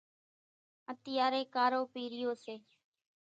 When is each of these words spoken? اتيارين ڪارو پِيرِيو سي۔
اتيارين 0.91 1.45
ڪارو 1.55 1.81
پِيرِيو 1.93 2.31
سي۔ 2.43 2.55